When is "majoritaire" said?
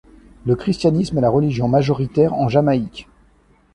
1.67-2.33